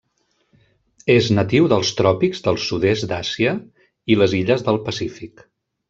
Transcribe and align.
És 1.15 1.27
natiu 1.39 1.67
dels 1.73 1.91
tròpics 1.99 2.41
del 2.49 2.57
sud-est 2.65 3.09
d'Àsia 3.13 3.55
i 4.15 4.19
les 4.23 4.35
illes 4.43 4.67
del 4.71 4.85
Pacífic. 4.91 5.47